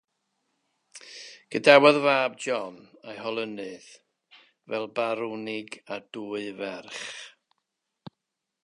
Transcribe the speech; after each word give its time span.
Gadawodd 1.55 1.99
fab, 2.05 2.39
John, 2.45 2.79
a'i 3.11 3.19
holynodd 3.27 3.87
fel 4.69 4.89
barwnig, 4.97 5.69
a 5.97 6.03
dwy 6.17 6.45
ferch. 6.65 7.03